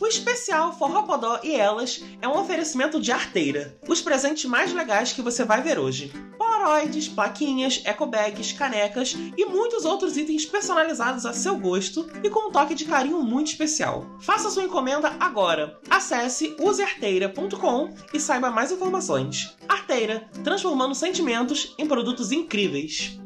[0.00, 3.76] O especial Forró Podó e Elas é um oferecimento de arteira.
[3.88, 6.12] Os presentes mais legais que você vai ver hoje.
[6.38, 12.52] Polaroids, plaquinhas, ecobags, canecas e muitos outros itens personalizados a seu gosto e com um
[12.52, 14.06] toque de carinho muito especial.
[14.20, 15.80] Faça sua encomenda agora.
[15.90, 19.56] Acesse usearteira.com e saiba mais informações.
[19.68, 23.18] Arteira, transformando sentimentos em produtos incríveis.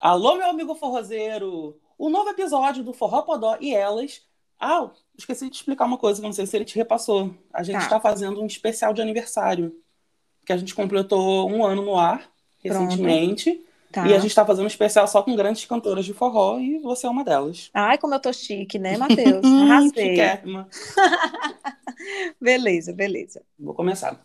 [0.00, 1.78] Alô, meu amigo forrozeiro!
[1.98, 4.22] O novo episódio do Forró Podó e Elas
[4.62, 4.88] ah,
[5.18, 7.34] esqueci de explicar uma coisa, não sei se ele te repassou.
[7.52, 9.74] A gente está tá fazendo um especial de aniversário.
[10.46, 12.30] Que a gente completou um ano no ar,
[12.62, 13.60] recentemente.
[13.90, 14.06] Tá.
[14.06, 17.06] E a gente está fazendo um especial só com grandes cantoras de forró e você
[17.06, 17.70] é uma delas.
[17.74, 19.44] Ai, como eu tô chique, né, Matheus?
[19.44, 20.16] Arrasei.
[22.40, 23.42] beleza, beleza.
[23.58, 24.18] Vou começar.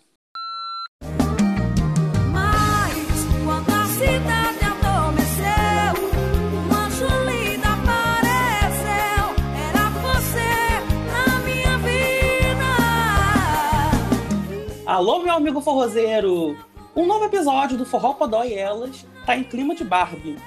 [14.97, 16.57] Alô, meu amigo forrozeiro!
[16.95, 20.39] Um novo episódio do Forró Podó e Elas tá em clima de Barbie.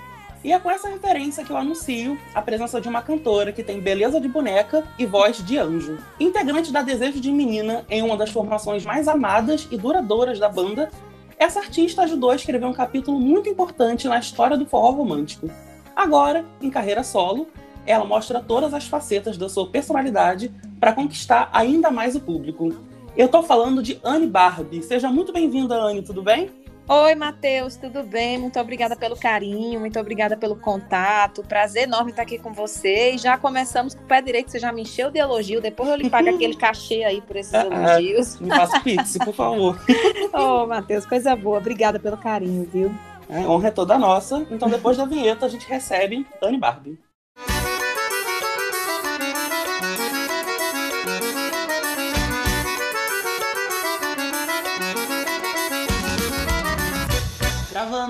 [0.43, 3.79] E é com essa referência que eu anuncio a presença de uma cantora que tem
[3.79, 5.99] beleza de boneca e voz de anjo.
[6.19, 10.91] Integrante da Desejo de Menina em uma das formações mais amadas e duradouras da banda,
[11.39, 15.49] essa artista ajudou a escrever um capítulo muito importante na história do forró romântico.
[15.95, 17.47] Agora, em carreira solo,
[17.87, 22.90] ela mostra todas as facetas da sua personalidade para conquistar ainda mais o público.
[23.17, 24.83] Eu tô falando de Anne Barbie.
[24.83, 26.51] Seja muito bem-vinda, Anne, tudo bem?
[26.89, 28.39] Oi, Matheus, tudo bem?
[28.39, 31.43] Muito obrigada pelo carinho, muito obrigada pelo contato.
[31.43, 33.13] Prazer enorme estar aqui com você.
[33.13, 35.61] E já começamos com o pé direito, você já me encheu de elogio.
[35.61, 38.41] Depois eu lhe pago aquele cachê aí por esses ah, elogios.
[38.41, 39.79] Me faça pix, por favor.
[40.35, 41.59] Ô, oh, Matheus, coisa boa.
[41.59, 42.93] Obrigada pelo carinho, viu?
[43.29, 44.45] É, honra é toda nossa.
[44.51, 46.99] Então, depois da vinheta, a gente recebe Anne Barbie.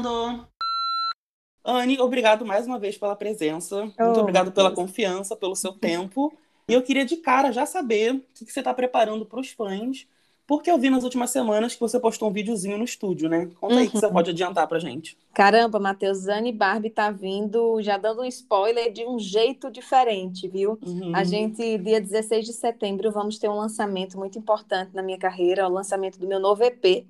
[0.01, 0.47] Gravando!
[1.63, 3.93] Anne, obrigado mais uma vez pela presença.
[3.99, 6.33] Oh, Muito obrigado pela confiança, pelo seu tempo.
[6.67, 10.07] E eu queria de cara já saber o que você está preparando para os fãs,
[10.47, 13.51] porque eu vi nas últimas semanas que você postou um videozinho no estúdio, né?
[13.61, 13.91] Conta aí uhum.
[13.91, 14.13] que você uhum.
[14.13, 15.19] pode adiantar pra gente.
[15.35, 20.79] Caramba, Matheus, Anne Barbie tá vindo, já dando um spoiler de um jeito diferente, viu?
[20.85, 21.15] Uhum.
[21.15, 25.69] A gente, dia 16 de setembro, vamos ter um lançamento muito importante na minha carreira,
[25.69, 27.07] o lançamento do meu novo EP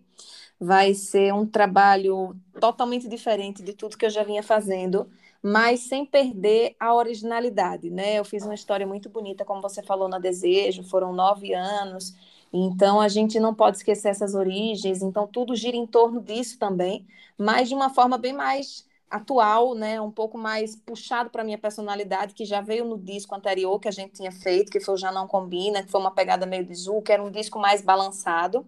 [0.60, 5.10] vai ser um trabalho totalmente diferente de tudo que eu já vinha fazendo,
[5.43, 8.19] mas sem perder a originalidade, né?
[8.19, 12.15] Eu fiz uma história muito bonita, como você falou na Desejo, foram nove anos,
[12.53, 17.06] então a gente não pode esquecer essas origens, então tudo gira em torno disso também,
[17.38, 22.34] mas de uma forma bem mais atual, né, um pouco mais puxado para minha personalidade,
[22.34, 25.10] que já veio no disco anterior que a gente tinha feito, que foi o Já
[25.10, 28.65] Não Combina, que foi uma pegada meio de Zu, que era um disco mais balançado,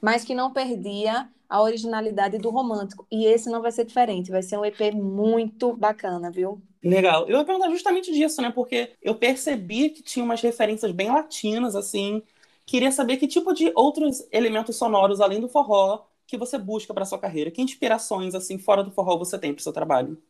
[0.00, 3.06] mas que não perdia a originalidade do romântico.
[3.10, 6.62] E esse não vai ser diferente, vai ser um EP muito bacana, viu?
[6.82, 7.28] Legal.
[7.28, 8.50] Eu ia perguntar justamente disso, né?
[8.52, 12.22] Porque eu percebi que tinha umas referências bem latinas, assim.
[12.64, 17.04] Queria saber que tipo de outros elementos sonoros, além do forró, que você busca para
[17.04, 17.50] sua carreira.
[17.50, 20.20] Que inspirações, assim, fora do forró você tem para o seu trabalho?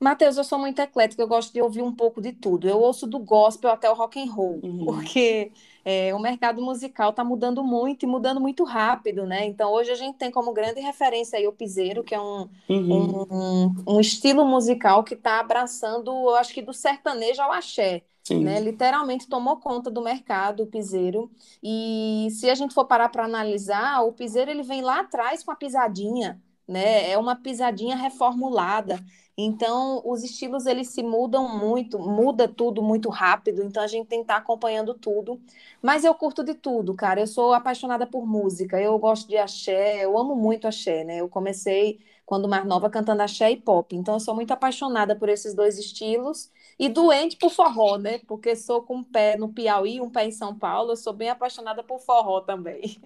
[0.00, 2.68] Matheus, eu sou muito eclética, eu gosto de ouvir um pouco de tudo.
[2.68, 4.84] Eu ouço do gospel até o rock and roll, uhum.
[4.84, 5.52] porque
[5.84, 9.46] é, o mercado musical está mudando muito e mudando muito rápido, né?
[9.46, 13.26] Então hoje a gente tem como grande referência aí o piseiro, que é um, uhum.
[13.30, 18.02] um, um, estilo musical que está abraçando, eu acho que do sertanejo ao axé.
[18.30, 18.58] Né?
[18.58, 21.30] Literalmente tomou conta do mercado o piseiro.
[21.62, 25.50] E se a gente for parar para analisar, o piseiro ele vem lá atrás com
[25.50, 27.10] a pisadinha, né?
[27.10, 28.98] É uma pisadinha reformulada.
[29.36, 34.20] Então, os estilos eles se mudam muito, muda tudo muito rápido, então a gente tem
[34.20, 35.40] que estar acompanhando tudo.
[35.82, 37.20] Mas eu curto de tudo, cara.
[37.20, 41.16] Eu sou apaixonada por música, eu gosto de axé, eu amo muito axé, né?
[41.20, 45.28] Eu comecei quando mais nova cantando axé e pop, então eu sou muito apaixonada por
[45.28, 48.20] esses dois estilos e doente por forró, né?
[48.26, 51.28] Porque sou com um pé no Piauí, um pé em São Paulo, eu sou bem
[51.28, 52.98] apaixonada por forró também.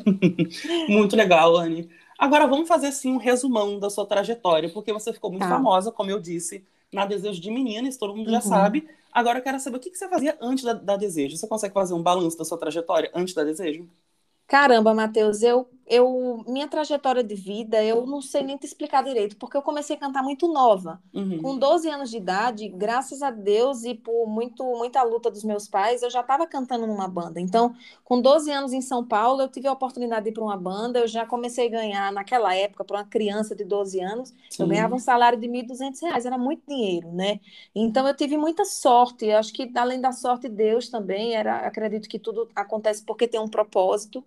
[0.88, 1.88] muito legal, Anne.
[2.18, 5.48] Agora vamos fazer assim um resumão da sua trajetória, porque você ficou muito tá.
[5.48, 8.32] famosa, como eu disse, na Desejo de Menina, isso todo mundo uhum.
[8.32, 8.88] já sabe.
[9.12, 11.36] Agora eu quero saber o que, que você fazia antes da, da, Desejo.
[11.36, 13.88] Você consegue fazer um balanço da sua trajetória antes da Desejo?
[14.46, 19.36] Caramba, Matheus, eu eu minha trajetória de vida, eu não sei nem te explicar direito,
[19.36, 21.00] porque eu comecei a cantar muito nova.
[21.14, 21.40] Uhum.
[21.40, 25.68] Com 12 anos de idade, graças a Deus e por muito, muita luta dos meus
[25.68, 27.40] pais, eu já estava cantando numa banda.
[27.40, 30.56] Então, com 12 anos em São Paulo, eu tive a oportunidade de ir para uma
[30.56, 30.98] banda.
[30.98, 34.64] Eu já comecei a ganhar, naquela época, para uma criança de 12 anos, Sim.
[34.64, 37.38] eu ganhava um salário de R$ 1.200, era muito dinheiro, né?
[37.72, 39.26] Então, eu tive muita sorte.
[39.26, 43.38] Eu acho que, além da sorte, Deus também, era, acredito que tudo acontece porque tem
[43.38, 44.24] um propósito.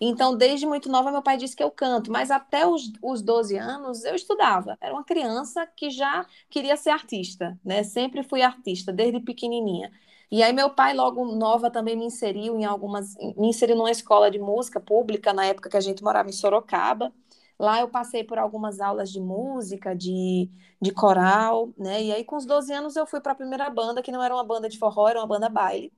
[0.00, 3.56] Então, desde muito nova, meu pai disse que eu canto, mas até os, os 12
[3.56, 4.76] anos eu estudava.
[4.80, 7.82] Era uma criança que já queria ser artista, né?
[7.84, 9.90] Sempre fui artista, desde pequenininha.
[10.30, 13.14] E aí meu pai, logo nova, também me inseriu em algumas...
[13.36, 17.12] Me inseriu numa escola de música pública, na época que a gente morava em Sorocaba.
[17.58, 20.50] Lá eu passei por algumas aulas de música, de,
[20.80, 22.02] de coral, né?
[22.02, 24.34] E aí com os 12 anos eu fui para a primeira banda, que não era
[24.34, 25.92] uma banda de forró, era uma banda baile.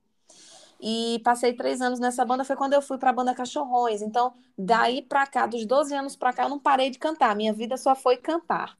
[0.80, 4.02] E passei três anos nessa banda, foi quando eu fui para a banda Cachorrões.
[4.02, 7.36] Então, daí para cá, dos 12 anos para cá, eu não parei de cantar.
[7.36, 8.76] Minha vida só foi cantar.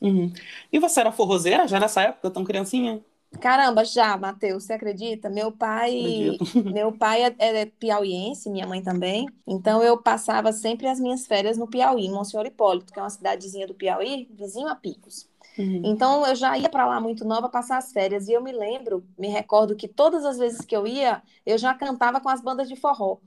[0.00, 0.32] Uhum.
[0.72, 3.02] E você era forrozeira já nessa época, tão criancinha?
[3.40, 5.28] Caramba, já, Matheus, você acredita?
[5.28, 6.64] Meu pai, Acredito.
[6.72, 9.28] meu pai é, é piauiense, minha mãe também.
[9.46, 13.10] Então eu passava sempre as minhas férias no Piauí, em Monsenhor Hipólito, que é uma
[13.10, 15.28] cidadezinha do Piauí, vizinho a Picos.
[15.58, 15.82] Uhum.
[15.82, 19.06] Então eu já ia para lá muito nova passar as férias e eu me lembro,
[19.18, 22.68] me recordo que todas as vezes que eu ia, eu já cantava com as bandas
[22.68, 23.18] de forró.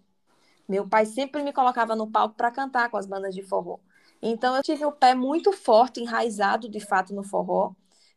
[0.68, 3.80] Meu pai sempre me colocava no palco para cantar com as bandas de forró.
[4.22, 7.74] Então eu tive o pé muito forte, enraizado de fato no forró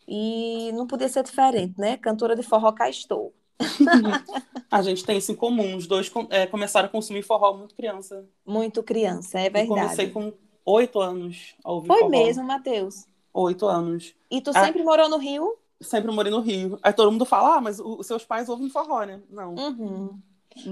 [0.07, 1.97] e não podia ser diferente, né?
[1.97, 3.35] Cantora de forró cá estou.
[4.71, 5.77] A gente tem isso em comum.
[5.77, 8.29] Os dois é, começaram a consumir forró muito criança.
[8.47, 10.11] Muito criança, é Eu comecei verdade.
[10.11, 10.33] com
[10.65, 12.11] oito anos a ouvir Foi forró.
[12.11, 13.07] mesmo, Matheus.
[13.35, 14.15] Oito anos.
[14.31, 14.65] E tu Ah.
[14.65, 15.57] sempre morou no Rio?
[15.81, 16.79] Sempre morei no Rio.
[16.83, 19.21] Aí todo mundo fala, ah, mas os seus pais ouvem forró, né?
[19.29, 19.55] Não.
[19.55, 20.19] Uhum.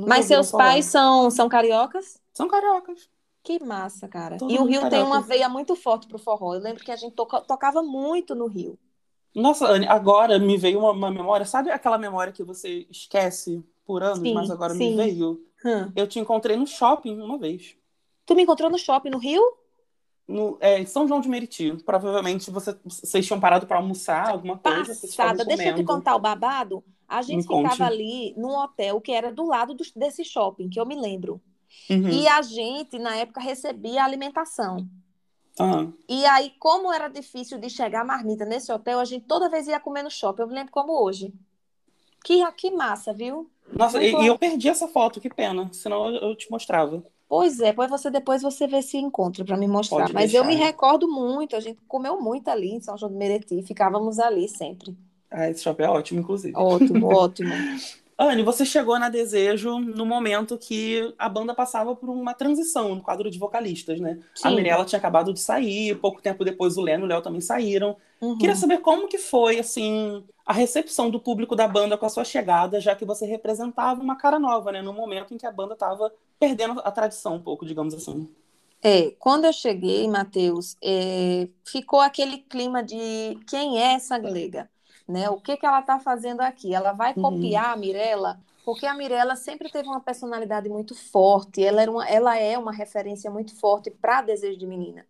[0.07, 0.63] Mas seus forró.
[0.63, 2.21] pais são, são cariocas?
[2.33, 3.11] São cariocas.
[3.43, 4.39] Que massa, cara.
[4.39, 6.55] Todo E o mundo Rio tem uma veia muito forte pro forró.
[6.55, 8.79] Eu lembro que a gente toca- tocava muito no Rio.
[9.35, 11.45] Nossa, Anne, agora me veio uma, uma memória.
[11.45, 14.91] Sabe aquela memória que você esquece por anos, Sim, mas agora sim.
[14.91, 15.45] me veio?
[15.65, 15.91] Hum.
[15.97, 17.77] Eu te encontrei no shopping uma vez.
[18.25, 19.43] Tu me encontrou no shopping no Rio?
[20.27, 21.73] No, é, em São João de Meriti.
[21.85, 24.95] Provavelmente você- vocês tinham parado para almoçar alguma coisa.
[24.95, 25.45] Passada.
[25.45, 26.83] Deixa eu te contar o babado.
[27.09, 27.71] A gente Me conte.
[27.73, 31.41] ficava ali num hotel que era do lado do- desse shopping, que eu me lembro.
[31.91, 32.09] Uhum.
[32.09, 34.87] E a gente, na época, recebia alimentação.
[35.59, 39.51] Ah, E aí, como era difícil de chegar a marmita nesse hotel, a gente toda
[39.51, 40.43] vez ia comer no shopping.
[40.43, 41.35] Eu me lembro como hoje.
[42.25, 43.51] Que, que massa, viu?
[43.71, 45.69] Nossa, e, Muito e eu perdi essa foto, que pena.
[45.73, 47.05] Senão eu, eu te mostrava.
[47.33, 50.11] Pois é, pois você depois você vê se encontra para me mostrar.
[50.11, 50.67] Pode Mas eu me deixar.
[50.67, 54.95] recordo muito, a gente comeu muito ali em São João do Meriti, ficávamos ali sempre.
[55.31, 56.55] Ah, esse shopping é ótimo, inclusive.
[56.55, 57.65] Ótimo, ótimo.
[58.19, 63.03] Anne, você chegou na Desejo no momento que a banda passava por uma transição no
[63.03, 64.21] quadro de vocalistas, né?
[64.43, 64.57] A Sim.
[64.57, 67.97] Mirella tinha acabado de sair, pouco tempo depois o Leno e o Léo também saíram.
[68.23, 68.39] Uhum.
[68.39, 72.25] Queria saber como que foi, assim, a recepção do público da banda com a sua
[72.25, 74.83] chegada, já que você representava uma cara nova, né?
[74.83, 78.29] No momento em que a banda estava perdendo a tradição um pouco, digamos assim.
[78.85, 84.69] É, quando eu cheguei, Matheus, é, ficou aquele clima de quem é essa galega,
[85.07, 85.31] né?
[85.31, 86.75] O que que ela está fazendo aqui?
[86.75, 87.23] Ela vai Uhum.
[87.23, 88.41] copiar a Mirella?
[88.65, 92.73] Porque a Mirella sempre teve uma personalidade muito forte, ela, era uma, ela é uma
[92.73, 95.07] referência muito forte para Desejo de Menina.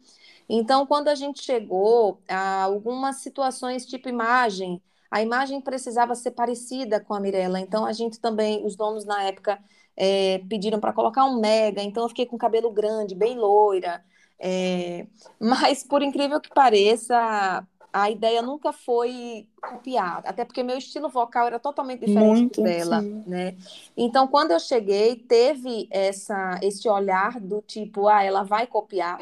[0.48, 4.80] Então, quando a gente chegou a algumas situações tipo imagem,
[5.10, 7.60] a imagem precisava ser parecida com a Mirella.
[7.60, 9.58] Então, a gente também, os donos na época
[9.96, 14.02] é, pediram para colocar um mega, então eu fiquei com cabelo grande, bem loira.
[14.38, 15.06] É,
[15.38, 21.46] mas, por incrível que pareça, a ideia nunca foi copiada, até porque meu estilo vocal
[21.46, 23.22] era totalmente diferente Muito, dela, sim.
[23.26, 23.54] né?
[23.96, 29.20] Então, quando eu cheguei, teve essa, esse olhar do tipo, ah, ela vai copiar.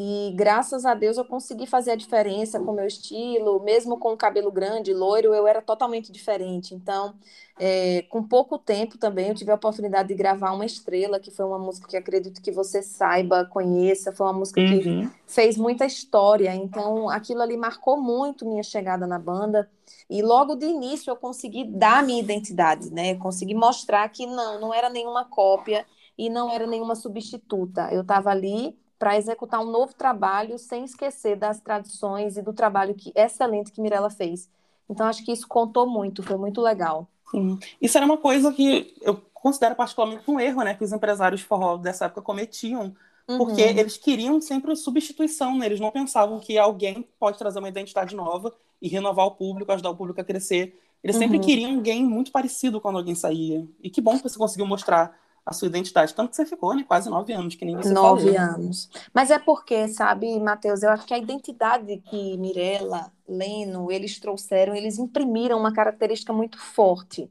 [0.00, 4.12] E graças a Deus eu consegui fazer a diferença com o meu estilo, mesmo com
[4.12, 6.72] o cabelo grande, loiro, eu era totalmente diferente.
[6.72, 7.16] Então,
[7.58, 11.44] é, com pouco tempo também, eu tive a oportunidade de gravar uma estrela, que foi
[11.44, 15.10] uma música que acredito que você saiba, conheça, foi uma música que Uhum.
[15.26, 16.54] fez muita história.
[16.54, 19.68] Então, aquilo ali marcou muito minha chegada na banda.
[20.08, 23.16] E logo de início eu consegui dar minha identidade, né?
[23.16, 25.84] Consegui mostrar que não, não era nenhuma cópia
[26.16, 27.92] e não era nenhuma substituta.
[27.92, 32.94] Eu estava ali para executar um novo trabalho sem esquecer das tradições e do trabalho
[32.94, 34.48] que excelente que Mirella fez.
[34.88, 37.06] Então acho que isso contou muito, foi muito legal.
[37.30, 37.58] Sim.
[37.80, 40.74] Isso era uma coisa que eu considero particularmente um erro, né?
[40.74, 42.94] Que os empresários de forró dessa época cometiam,
[43.36, 43.68] porque Uhum.
[43.68, 45.66] eles queriam sempre substituição, né?
[45.66, 49.90] Eles não pensavam que alguém pode trazer uma identidade nova e renovar o público, ajudar
[49.90, 50.80] o público a crescer.
[51.04, 51.44] Eles sempre Uhum.
[51.44, 53.66] queriam alguém muito parecido quando alguém saía.
[53.82, 55.16] E que bom que você conseguiu mostrar
[55.48, 56.14] a sua identidade.
[56.14, 56.84] Tanto que você ficou, né?
[56.84, 58.54] Quase nove anos, que nem você Nove falou.
[58.54, 58.90] anos.
[59.14, 64.74] Mas é porque, sabe, Matheus, eu acho que a identidade que Mirella, Leno, eles trouxeram,
[64.74, 67.30] eles imprimiram uma característica muito forte.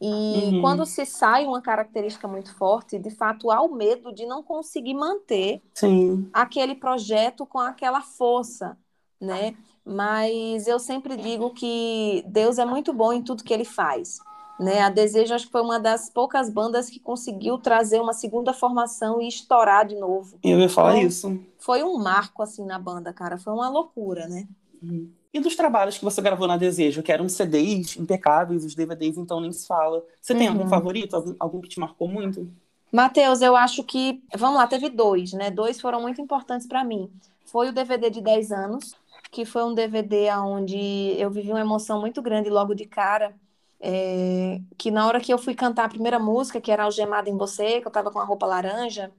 [0.00, 0.60] E Uhum.
[0.60, 4.94] quando se sai uma característica muito forte, de fato há o medo de não conseguir
[4.94, 6.30] manter Sim.
[6.32, 8.78] aquele projeto com aquela força,
[9.20, 9.56] né?
[9.84, 14.18] Mas eu sempre digo que Deus é muito bom em tudo que ele faz.
[14.58, 14.80] Né?
[14.80, 19.20] A Desejo acho que foi uma das poucas bandas que conseguiu trazer uma segunda formação
[19.20, 20.38] e estourar de novo.
[20.42, 21.40] Eu ia falar Então, isso.
[21.58, 23.36] Foi um marco assim na banda, cara.
[23.38, 24.46] Foi uma loucura, né?
[24.82, 25.10] Uhum.
[25.32, 29.40] E dos trabalhos que você gravou na Desejo, que eram CDs impecáveis, os DVDs então
[29.40, 30.02] nem se fala.
[30.22, 30.68] Você tem algum Uhum.
[30.68, 31.14] favorito?
[31.14, 32.48] Algum, algum que te marcou muito?
[32.90, 35.50] Matheus, eu acho que, vamos lá, teve dois, né?
[35.50, 37.10] Dois foram muito importantes para mim.
[37.44, 38.94] Foi o DVD de 10 anos,
[39.30, 40.78] que foi um DVD onde
[41.18, 43.34] eu vivi uma emoção muito grande logo de cara.
[43.80, 47.36] É, que na hora que eu fui cantar a primeira música, que era Algemada em
[47.36, 49.12] Você, que eu tava com a roupa laranja,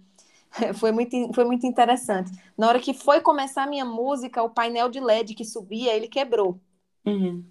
[0.76, 2.32] foi muito, foi muito interessante.
[2.58, 6.08] Na hora que foi começar a minha música, o painel de LED que subia, ele
[6.08, 6.60] quebrou.
[7.06, 7.46] Uhum.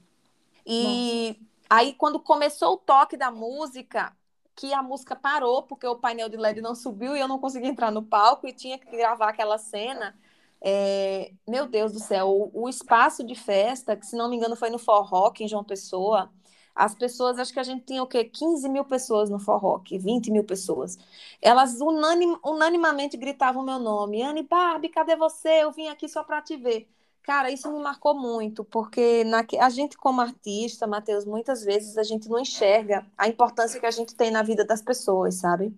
[0.67, 1.39] E
[1.71, 4.13] aí, quando começou o toque da música,
[4.55, 7.69] que a música parou, porque o painel de LED não subiu e eu não consegui
[7.69, 10.17] entrar no palco e tinha que gravar aquela cena.
[10.61, 14.57] é, Meu Deus do céu, o, o espaço de festa, que se não me engano
[14.57, 16.33] foi no Forró, em João Pessoa,
[16.77, 18.23] as pessoas, acho que a gente tinha o quê?
[18.25, 20.99] 15 mil pessoas no Forró, 20 mil pessoas.
[21.41, 24.23] Elas unanim, unanimamente gritavam meu nome.
[24.23, 25.63] Anne Barbie, cadê você?
[25.63, 26.87] Eu vim aqui só para te ver.
[27.23, 32.03] Cara, isso me marcou muito, porque na, a gente, como artista, Matheus, muitas vezes a
[32.05, 35.75] gente não enxerga a importância que a gente tem na vida das pessoas, sabe?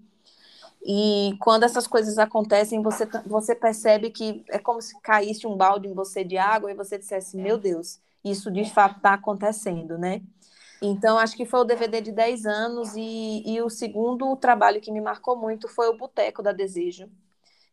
[0.84, 5.88] E quando essas coisas acontecem, você, você percebe que é como se caísse um balde
[5.88, 10.22] em você de água e você dissesse: Meu Deus, isso de fato está acontecendo, né?
[10.80, 14.92] Então, acho que foi o DVD de 10 anos, e, e o segundo trabalho que
[14.92, 17.10] me marcou muito foi o Boteco da Desejo,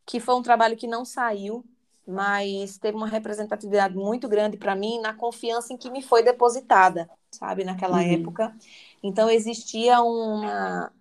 [0.05, 1.65] que foi um trabalho que não saiu,
[2.07, 7.09] mas teve uma representatividade muito grande para mim na confiança em que me foi depositada,
[7.31, 8.03] sabe, naquela Uhum.
[8.03, 8.55] época.
[9.03, 10.91] Então existia uma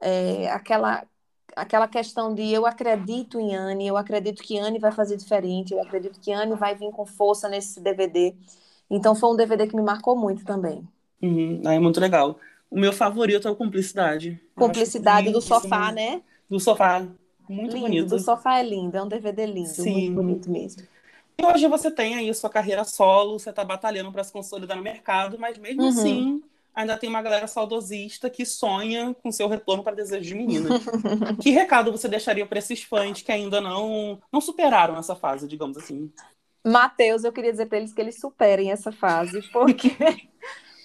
[0.00, 1.06] é, aquela
[1.56, 5.80] aquela questão de eu acredito em Anne, eu acredito que Anne vai fazer diferente, eu
[5.82, 8.34] acredito que Anne vai vir com força nesse DVD.
[8.90, 10.86] Então foi um DVD que me marcou muito também.
[11.24, 11.62] Uhum.
[11.64, 12.38] É muito legal.
[12.70, 14.40] O meu favorito é o Cumplicidade.
[14.54, 16.22] Cumplicidade do sofá, né?
[16.50, 17.06] Do sofá.
[17.48, 18.08] Muito lindo, bonito.
[18.08, 20.10] do sofá é lindo, é um DVD lindo, Sim.
[20.10, 20.82] muito bonito mesmo.
[21.38, 24.82] E hoje você tem aí sua carreira solo, você está batalhando para se consolidar no
[24.82, 25.88] mercado, mas mesmo Uhum.
[25.88, 26.42] assim,
[26.74, 30.68] ainda tem uma galera saudosista que sonha com seu retorno para Desejo de Menina.
[31.42, 35.76] que recado você deixaria para esses fãs que ainda não, não superaram essa fase, digamos
[35.76, 36.10] assim?
[36.66, 39.90] Matheus, eu queria dizer para eles que eles superem essa fase, porque,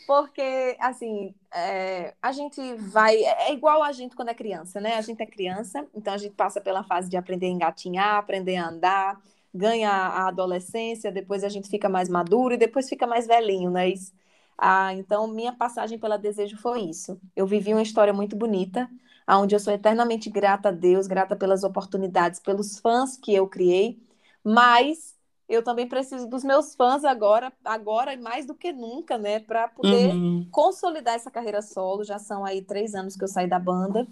[0.10, 3.16] porque assim, é, a gente vai.
[3.16, 4.96] É igual a gente quando é criança, né?
[4.96, 8.56] A gente é criança, então a gente passa pela fase de aprender a engatinhar, aprender
[8.56, 9.22] a andar,
[9.54, 13.88] ganha a adolescência, depois a gente fica mais maduro e depois fica mais velhinho, né?
[13.90, 14.12] Isso.
[14.58, 17.22] Ah, então, minha passagem pela Desejo foi isso.
[17.36, 18.90] Eu vivi uma história muito bonita,
[19.30, 24.02] onde eu sou eternamente grata a Deus, grata pelas oportunidades, pelos fãs que eu criei,
[24.44, 25.19] mas
[25.50, 29.68] eu também preciso dos meus fãs agora, agora e mais do que nunca, né, para
[29.68, 30.48] poder Uhum.
[30.52, 32.04] consolidar essa carreira solo.
[32.04, 34.08] Já são aí três anos que eu saí da banda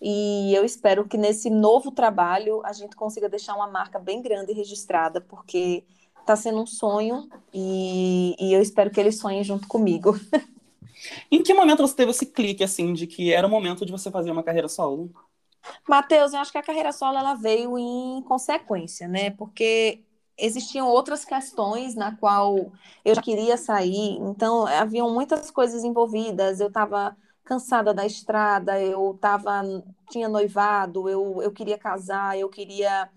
[0.00, 4.52] e eu espero que nesse novo trabalho a gente consiga deixar uma marca bem grande
[4.52, 5.84] registrada, porque
[6.20, 10.14] está sendo um sonho e, e eu espero que eles sonhem junto comigo.
[11.30, 14.10] Em que momento você teve esse clique, assim, de que era o momento de você
[14.10, 15.12] fazer uma carreira solo?
[15.88, 19.30] Matheus, eu acho que a carreira solo ela veio em consequência, né?
[19.30, 20.04] Porque
[20.42, 22.72] existiam outras questões na qual
[23.04, 26.60] eu já queria sair, então haviam muitas coisas envolvidas.
[26.60, 29.62] Eu estava cansada da estrada, eu tava,
[30.10, 33.08] tinha noivado, eu, eu queria casar, eu queria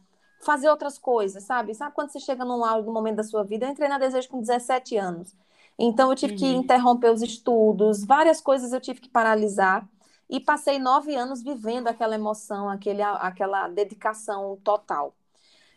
[0.43, 1.73] fazer outras coisas, sabe?
[1.73, 3.65] Sabe quando você chega num, num momento da sua vida?
[3.65, 5.35] Eu entrei na Desejo com 17 anos.
[5.77, 6.39] Então eu tive uhum.
[6.39, 9.87] que interromper os estudos, várias coisas eu tive que paralisar.
[10.29, 15.13] E passei nove anos vivendo aquela emoção, aquele, aquela dedicação total.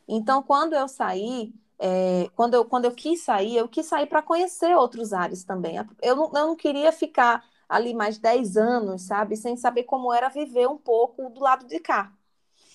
[0.09, 4.23] Então, quando eu saí, é, quando, eu, quando eu quis sair, eu quis sair para
[4.23, 5.77] conhecer outros ares também.
[6.03, 10.29] Eu não, eu não queria ficar ali mais dez anos, sabe, sem saber como era
[10.29, 12.13] viver um pouco do lado de cá.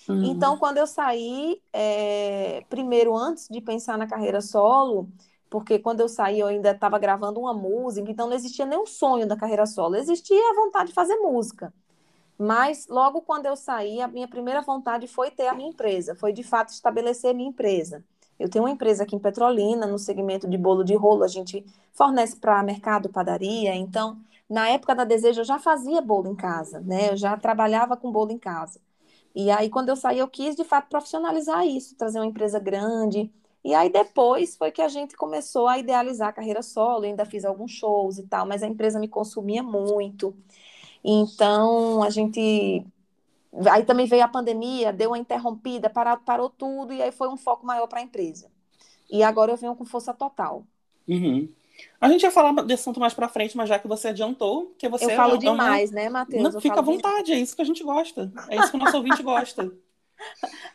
[0.08, 0.26] Uhum.
[0.26, 5.10] Então, quando eu saí, é, primeiro, antes de pensar na carreira solo,
[5.50, 9.28] porque quando eu saí eu ainda estava gravando uma música, então não existia nenhum sonho
[9.28, 11.74] da carreira solo, existia a vontade de fazer música.
[12.44, 16.34] Mas logo quando eu saí, a minha primeira vontade foi ter a minha empresa, foi
[16.34, 18.04] de fato estabelecer a minha empresa.
[18.40, 21.64] Eu tenho uma empresa aqui em Petrolina, no segmento de bolo de rolo, a gente
[21.94, 24.18] fornece para mercado, padaria, então
[24.50, 27.12] Na época da Desejo, eu já fazia bolo em casa, né?
[27.12, 28.80] Eu já trabalhava com bolo em casa.
[29.36, 33.32] E aí, quando eu saí, eu quis, de fato, profissionalizar isso, trazer uma empresa grande.
[33.64, 37.06] E aí, depois, foi que a gente começou a idealizar a carreira solo.
[37.06, 40.36] Eu ainda fiz alguns shows e tal, mas a empresa me consumia muito.
[41.04, 42.86] Então, a gente.
[43.72, 47.38] Aí também veio a pandemia, deu uma interrompida, parou, parou tudo, e aí foi um
[47.38, 48.50] foco maior para a empresa.
[49.12, 50.66] E agora eu venho com força total.
[51.08, 51.48] Uhum.
[52.00, 54.90] A gente ia falar desse assunto mais para frente, mas já que você adiantou, que
[54.90, 55.96] você eu falo é demais, uma...
[55.96, 56.62] né, Matheus?
[56.62, 58.32] fica à vontade, é isso que a gente gosta.
[58.50, 59.72] É isso que o nosso ouvinte gosta.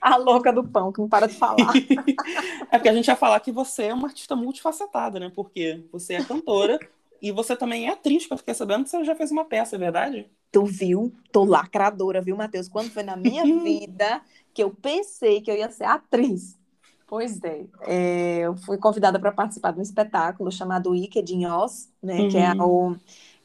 [0.01, 1.73] A louca do pão, que não para de falar.
[2.71, 5.33] é porque a gente ia falar que você é uma artista multifacetada, né?
[5.35, 6.79] Porque você é cantora
[7.21, 9.77] e você também é atriz, que eu fiquei sabendo que você já fez uma peça,
[9.77, 10.31] é verdade?
[10.51, 11.13] Tu viu?
[11.33, 12.69] Tô lacradora, viu, Matheus?
[12.69, 14.23] Quando foi na minha vida
[14.55, 16.59] que eu pensei que eu ia ser atriz.
[17.07, 17.65] Pois é.
[17.87, 22.21] é eu fui convidada para participar de um espetáculo chamado Wicked em Oz, né?
[22.21, 22.29] Uhum.
[22.29, 22.97] Que é o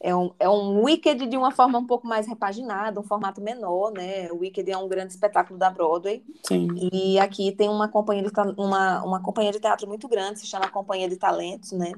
[0.03, 3.89] é um, é um Wicked de uma forma um pouco mais repaginada, um formato menor,
[3.93, 4.29] né?
[4.33, 6.21] O Wicked é um grande espetáculo da Broadway.
[6.45, 6.67] Sim.
[6.91, 10.67] E aqui tem uma companhia de, uma, uma companhia de teatro muito grande, se chama
[10.67, 11.93] Companhia de Talentos, né?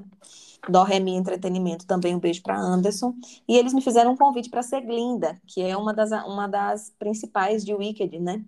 [0.68, 3.14] Do Remy Entretenimento, também um beijo para Anderson.
[3.48, 6.90] E eles me fizeram um convite para ser Glinda, que é uma das, uma das
[6.98, 8.44] principais de Wicked, né?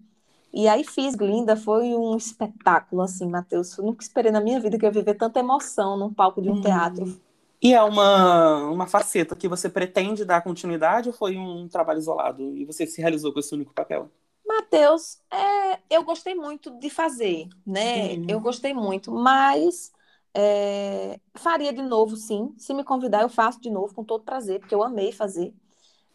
[0.53, 3.77] E aí fiz Glinda, foi um espetáculo, assim, Matheus.
[3.77, 6.55] Eu nunca esperei na minha vida que eu viver tanta emoção num palco de um
[6.55, 6.61] hum.
[6.61, 7.21] teatro.
[7.61, 12.57] E é uma, uma faceta que você pretende dar continuidade ou foi um trabalho isolado
[12.57, 14.09] e você se realizou com esse único papel?
[14.47, 18.15] Matheus, é, eu gostei muito de fazer, né?
[18.15, 18.27] Uhum.
[18.29, 19.93] Eu gostei muito, mas
[20.35, 22.55] é, faria de novo, sim.
[22.57, 25.53] Se me convidar, eu faço de novo com todo prazer, porque eu amei fazer.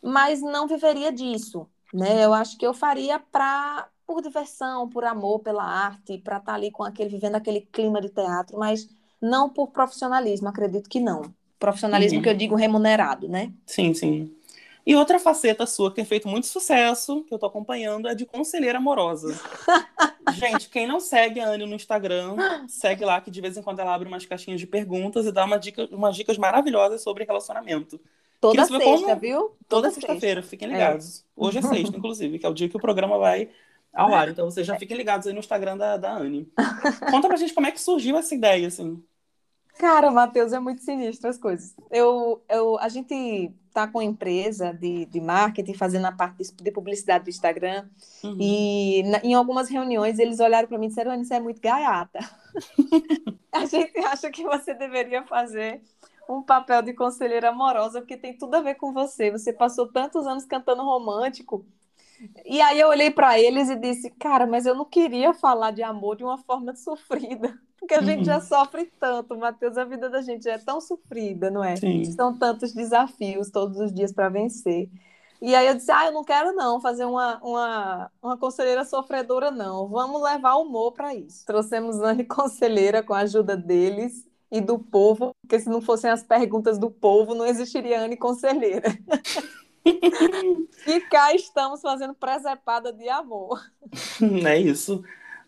[0.01, 2.23] Mas não viveria disso, né?
[2.23, 6.53] Eu acho que eu faria para por diversão, por amor pela arte, para estar tá
[6.53, 8.89] ali com aquele vivendo aquele clima de teatro, mas
[9.21, 11.33] não por profissionalismo, acredito que não.
[11.57, 12.23] Profissionalismo uhum.
[12.23, 13.53] que eu digo remunerado, né?
[13.65, 14.35] Sim, sim.
[14.85, 18.25] E outra faceta sua que tem feito muito sucesso, que eu tô acompanhando, é de
[18.25, 19.33] conselheira amorosa.
[20.33, 22.35] Gente, quem não segue a Anne no Instagram,
[22.67, 25.45] segue lá que de vez em quando ela abre umas caixinhas de perguntas e dá
[25.45, 27.99] uma dica, umas dicas maravilhosas sobre relacionamento.
[28.41, 29.15] Toda sexta, como...
[29.15, 29.39] viu?
[29.39, 31.19] Toda, Toda sexta-feira, fiquem ligados.
[31.19, 31.23] É.
[31.33, 33.49] Hoje é sexta, inclusive, que é o dia que o programa vai
[33.93, 34.27] ao ar.
[34.27, 36.51] Então vocês já fiquem ligados aí no Instagram da, da Anne.
[37.09, 39.01] Conta pra gente como é que surgiu essa ideia, assim.
[39.77, 41.73] Cara, Matheus, é muito sinistro as coisas.
[41.89, 46.71] Eu, eu, a gente tá com empresa de, de marketing fazendo a parte de, de
[46.71, 47.85] publicidade do Instagram
[48.23, 48.37] uhum.
[48.39, 51.61] e na, em algumas reuniões eles olharam para mim e disseram, Anne, você é muito
[51.61, 52.19] gaiata.
[53.51, 55.81] a gente acha que você deveria fazer
[56.29, 59.31] um papel de conselheira amorosa porque tem tudo a ver com você.
[59.31, 61.65] Você passou tantos anos cantando romântico
[62.45, 65.83] e aí eu olhei para eles e disse, cara, mas eu não queria falar de
[65.83, 68.05] amor de uma forma sofrida, porque a uhum.
[68.05, 71.75] gente já sofre tanto, Matheus, a vida da gente já é tão sofrida, não é?
[71.75, 72.05] Sim.
[72.05, 74.89] São tantos desafios todos os dias para vencer.
[75.41, 79.51] E aí eu disse, ah, eu não quero não fazer uma, uma, uma conselheira sofredora,
[79.51, 79.89] não.
[79.89, 81.45] Vamos levar humor para isso.
[81.45, 86.23] Trouxemos Anne Conselheira com a ajuda deles e do povo, porque se não fossem as
[86.23, 88.87] perguntas do povo, não existiria Anne Conselheira.
[89.83, 93.61] e cá estamos fazendo presepada de amor.
[94.45, 95.03] É isso.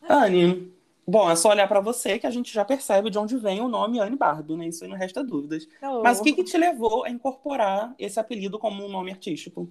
[0.10, 0.75] Anne,
[1.08, 3.68] bom, é só olhar para você que a gente já percebe de onde vem o
[3.68, 4.68] nome Anne Barbie, né?
[4.68, 5.68] Isso aí não resta dúvidas.
[5.82, 6.02] Oh.
[6.02, 9.70] Mas o que, que te levou a incorporar esse apelido como um nome artístico?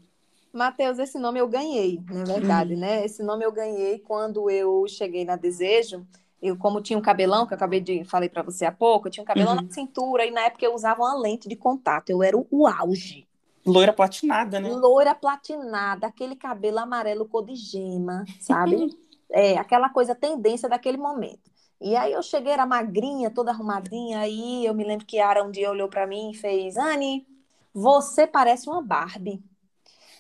[0.53, 2.79] Matheus, esse nome eu ganhei, na verdade, hum.
[2.79, 3.05] né?
[3.05, 6.07] Esse nome eu ganhei quando eu cheguei na Desejo.
[6.41, 9.11] Eu, como tinha um cabelão, que eu acabei de falei para você há pouco, eu
[9.11, 9.63] tinha um cabelão uhum.
[9.63, 12.11] na cintura e na época eu usava uma lente de contato.
[12.11, 13.27] Eu era o, o auge.
[13.67, 14.69] Loira platinada, né?
[14.71, 18.95] Loira platinada, aquele cabelo amarelo cor de gema, sabe?
[19.31, 21.51] é, aquela coisa tendência daquele momento.
[21.81, 25.51] E aí eu cheguei, era magrinha, toda arrumadinha, aí eu me lembro que Ara um
[25.51, 27.27] dia olhou para mim e fez, Anne,
[27.73, 29.43] você parece uma Barbie.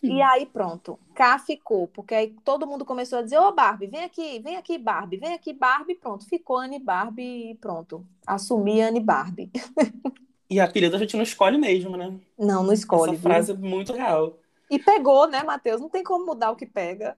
[0.02, 0.08] Hum.
[0.08, 3.86] E aí pronto, cá ficou, porque aí todo mundo começou a dizer, ô oh, Barbie,
[3.86, 8.82] vem aqui, vem aqui Barbie, vem aqui Barbie, pronto, ficou Anne Barbie e pronto, assumi
[8.82, 9.50] Anne Barbie.
[10.50, 12.14] E a apelido a gente não escolhe mesmo, né?
[12.38, 13.14] Não, não escolhe.
[13.14, 14.38] Essa frase é muito real.
[14.70, 15.80] E pegou, né, Matheus?
[15.80, 17.16] Não tem como mudar o que pega.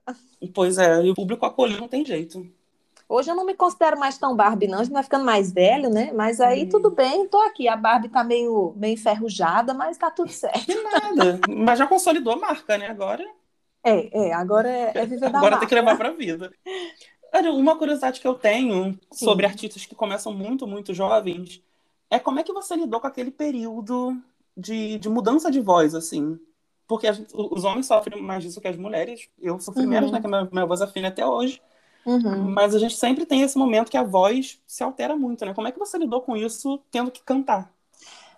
[0.55, 2.47] Pois é, e o público acolheu, não tem jeito.
[3.09, 4.81] Hoje eu não me considero mais tão Barbie, não.
[4.81, 6.13] A gente vai ficando mais velho, né?
[6.13, 6.69] Mas aí hum.
[6.69, 7.69] tudo bem, tô aqui.
[7.69, 10.67] A Barbie tá meio, meio enferrujada, mas tá tudo certo.
[10.67, 11.41] Que nada.
[11.49, 12.89] mas já consolidou a marca, né?
[12.89, 13.25] Agora.
[13.85, 15.59] É, é, agora é, é viver da Agora marca.
[15.61, 16.51] tem que levar pra vida.
[17.33, 19.53] Olha, uma curiosidade que eu tenho sobre Sim.
[19.53, 21.63] artistas que começam muito, muito jovens
[22.11, 24.17] é como é que você lidou com aquele período
[24.57, 26.39] de, de mudança de voz, assim?
[26.87, 29.29] Porque gente, os homens sofrem mais disso que as mulheres.
[29.41, 29.89] Eu sofri uhum.
[29.89, 30.21] menos, né?
[30.21, 31.61] Que minha, minha voz afina até hoje.
[32.05, 32.53] Uhum.
[32.53, 35.53] Mas a gente sempre tem esse momento que a voz se altera muito, né?
[35.53, 37.75] Como é que você lidou com isso tendo que cantar?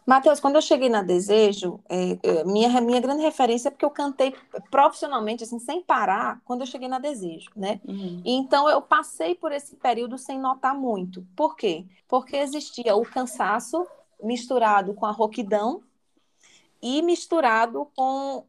[0.09, 3.91] Matheus, quando eu cheguei na Desejo, é, é, minha, minha grande referência é porque eu
[3.91, 4.35] cantei
[4.71, 7.79] profissionalmente, assim, sem parar, quando eu cheguei na Desejo, né?
[7.87, 8.23] Uhum.
[8.25, 11.27] Então, eu passei por esse período sem notar muito.
[11.37, 11.85] Por quê?
[12.09, 13.87] Porque existia o cansaço
[14.23, 15.83] misturado com a roquidão
[16.83, 18.45] e misturado com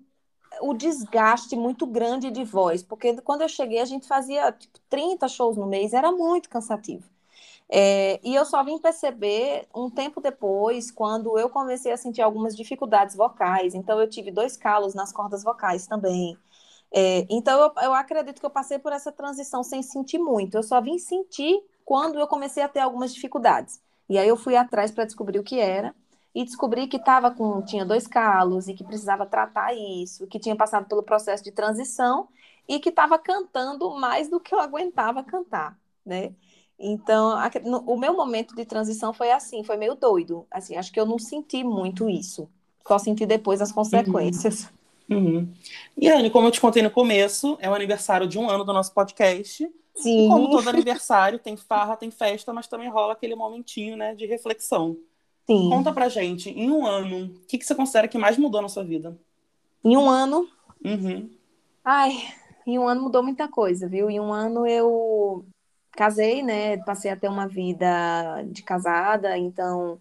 [0.61, 2.83] o desgaste muito grande de voz.
[2.83, 7.03] Porque quando eu cheguei, a gente fazia tipo, 30 shows no mês, era muito cansativo.
[7.71, 12.57] É, e eu só vim perceber um tempo depois, quando eu comecei a sentir algumas
[12.57, 13.75] dificuldades vocais.
[13.75, 16.37] Então, eu tive dois calos nas cordas vocais também.
[16.91, 20.55] É, então, eu, eu acredito que eu passei por essa transição sem sentir muito.
[20.57, 23.79] Eu só vim sentir quando eu comecei a ter algumas dificuldades.
[24.09, 25.93] E aí, eu fui atrás para descobrir o que era.
[26.33, 30.55] E descobri que tava com, tinha dois calos e que precisava tratar isso, que tinha
[30.55, 32.27] passado pelo processo de transição
[32.67, 36.33] e que estava cantando mais do que eu aguentava cantar, né?
[36.79, 37.35] Então,
[37.85, 40.47] o meu momento de transição foi assim, foi meio doido.
[40.49, 42.47] Assim, acho que eu não senti muito isso.
[42.87, 44.69] Só senti depois as consequências.
[45.09, 45.17] Uhum.
[45.17, 45.53] Uhum.
[45.97, 48.71] E, Anne, como eu te contei no começo, é o aniversário de um ano do
[48.71, 49.69] nosso podcast.
[49.95, 50.25] Sim.
[50.25, 54.25] E como todo aniversário, tem farra, tem festa, mas também rola aquele momentinho, né, de
[54.25, 54.95] reflexão.
[55.49, 55.67] Sim.
[55.67, 58.69] Conta pra gente, em um ano, o que, que você considera que mais mudou na
[58.69, 59.17] sua vida?
[59.83, 60.47] Em um ano?
[60.85, 61.27] Uhum.
[61.83, 62.12] Ai,
[62.67, 64.12] em um ano mudou muita coisa, viu?
[64.12, 65.43] Em um ano eu
[65.93, 66.77] casei, né?
[66.77, 69.97] Passei a ter uma vida de casada, então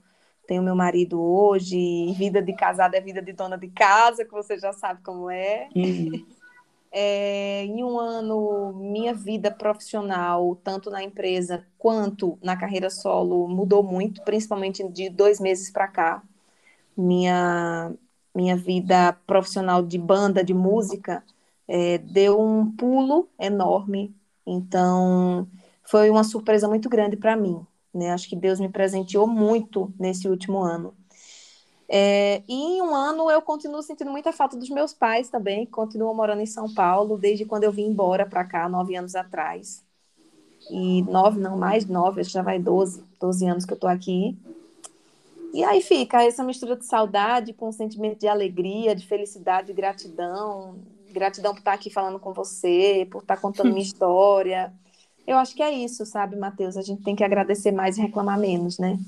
[0.46, 2.12] tenho meu marido hoje.
[2.12, 5.70] Vida de casada é vida de dona de casa, que você já sabe como é.
[5.74, 6.26] Uhum.
[6.90, 13.82] É, em um ano, minha vida profissional, tanto na empresa quanto na carreira solo, mudou
[13.82, 16.22] muito, principalmente de dois meses para cá.
[16.96, 17.92] Minha,
[18.34, 21.24] minha vida profissional de banda, de música,
[21.68, 24.14] é, deu um pulo enorme.
[24.46, 25.48] Então,
[25.84, 27.66] foi uma surpresa muito grande para mim.
[27.94, 28.10] Né?
[28.12, 30.94] Acho que Deus me presenteou muito nesse último ano.
[31.88, 35.72] É, e em um ano eu continuo sentindo muita falta dos meus pais também, que
[35.72, 39.82] continuam morando em São Paulo desde quando eu vim embora para cá, nove anos atrás.
[40.70, 43.88] E nove, não, mais nove, acho que já vai doze, doze anos que eu estou
[43.88, 44.36] aqui.
[45.54, 49.72] E aí fica essa mistura de saudade com um sentimento de alegria, de felicidade, de
[49.72, 50.74] gratidão.
[51.10, 54.72] Gratidão por estar aqui falando com você, por estar contando minha história
[55.28, 56.74] eu acho que é isso, sabe, Matheus?
[56.78, 58.98] A gente tem que agradecer mais e reclamar menos, né?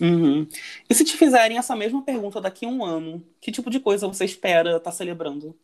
[0.00, 0.46] Uhum.
[0.88, 4.06] E se te fizerem essa mesma pergunta daqui a um ano, que tipo de coisa
[4.06, 5.56] você espera estar tá celebrando?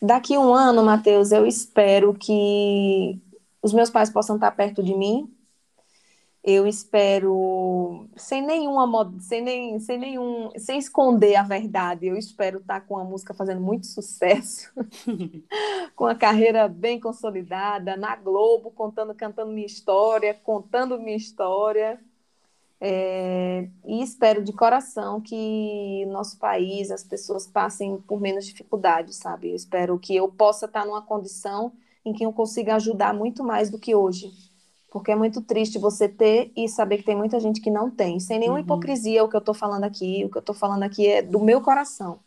[0.00, 3.18] Daqui a um ano, Matheus, eu espero que
[3.62, 5.32] os meus pais possam estar perto de mim,
[6.46, 12.82] eu espero, sem nenhuma sem, nem, sem nenhum, sem esconder a verdade, eu espero estar
[12.82, 14.70] com a música fazendo muito sucesso,
[15.96, 21.98] com a carreira bem consolidada, na Globo, contando, cantando minha história, contando minha história.
[22.80, 29.50] É, e espero de coração que nosso país, as pessoas passem por menos dificuldades, sabe?
[29.50, 31.72] Eu espero que eu possa estar numa condição
[32.04, 34.30] em que eu consiga ajudar muito mais do que hoje
[34.96, 38.18] porque é muito triste você ter e saber que tem muita gente que não tem.
[38.18, 38.64] Sem nenhuma uhum.
[38.64, 41.38] hipocrisia o que eu estou falando aqui, o que eu estou falando aqui é do
[41.38, 42.18] meu coração.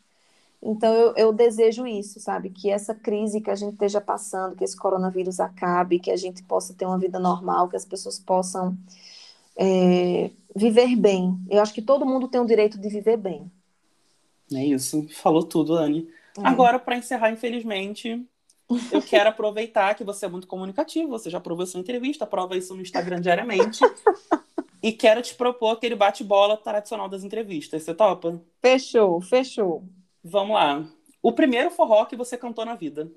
[0.61, 2.51] Então eu, eu, desejo isso, sabe?
[2.51, 6.43] Que essa crise que a gente esteja passando, que esse coronavírus acabe, que a gente
[6.43, 8.77] possa ter uma vida normal, que as pessoas possam
[9.57, 11.39] é, viver bem.
[11.49, 13.51] Eu acho que todo mundo tem o direito de viver bem.
[14.53, 15.07] É isso.
[15.09, 16.09] Falou tudo, Anne.
[16.37, 16.47] É.
[16.47, 18.25] Agora, para encerrar, infelizmente,
[18.91, 22.75] eu quero aproveitar que você é muito comunicativo, você já provou na entrevista, prova isso
[22.75, 23.79] no Instagram diariamente.
[24.81, 27.83] e quero te propor aquele bate-bola tradicional das entrevistas.
[27.83, 28.41] Você topa?
[28.61, 29.83] Fechou, fechou.
[30.23, 30.85] Vamos lá.
[31.21, 33.11] O primeiro forró que você cantou na vida.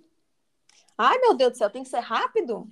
[0.97, 2.69] Ai, meu Deus do céu, tem que ser rápido?